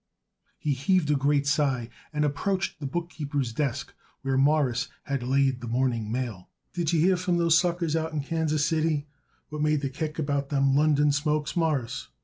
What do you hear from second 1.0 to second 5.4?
a great sigh and approached the bookkeeper's desk, where Morris had